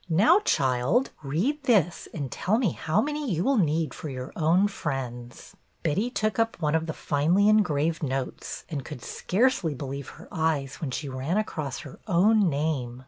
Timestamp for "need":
3.59-3.93